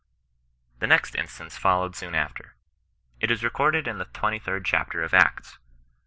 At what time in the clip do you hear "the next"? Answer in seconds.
0.79-1.13